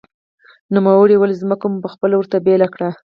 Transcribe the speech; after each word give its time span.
نوموړي 0.73 1.15
ویلي، 1.17 1.35
ځمکه 1.41 1.65
مو 1.71 1.87
خپله 1.93 2.15
ورته 2.17 2.37
بېله 2.45 2.67
کړې 2.73 2.89